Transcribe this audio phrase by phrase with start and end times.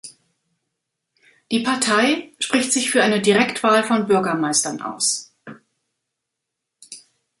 [1.51, 5.31] Die Partei spricht sich für eine Direktwahl von Bürgermeistern aus.